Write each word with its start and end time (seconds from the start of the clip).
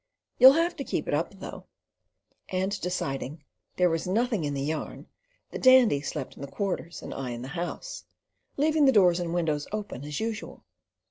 You'll 0.39 0.53
have 0.53 0.75
to 0.77 0.83
keep 0.83 1.07
it 1.07 1.13
up, 1.13 1.35
though"; 1.35 1.67
and 2.49 2.81
deciding 2.81 3.43
"there 3.75 3.87
was 3.87 4.07
nothing 4.07 4.45
in 4.45 4.55
the 4.55 4.63
yarn," 4.63 5.05
the 5.51 5.59
Dandy 5.59 6.01
slept 6.01 6.35
in 6.35 6.41
the 6.41 6.47
Quarters, 6.47 7.03
and 7.03 7.13
I 7.13 7.29
in 7.29 7.43
the 7.43 7.49
House, 7.49 8.05
leaving 8.57 8.85
the 8.85 8.91
doors 8.91 9.19
and 9.19 9.31
windows 9.31 9.67
open 9.71 10.03
as 10.03 10.19
usual. 10.19 10.65